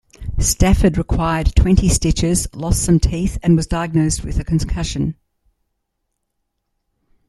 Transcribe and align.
Stafford 0.39 0.97
required 0.97 1.53
twenty 1.55 1.87
stitches, 1.87 2.47
lost 2.55 2.81
some 2.81 2.99
teeth 2.99 3.37
and 3.43 3.55
was 3.55 3.67
diagnosed 3.67 4.23
with 4.23 4.39
a 4.39 4.43
concussion. 4.43 5.13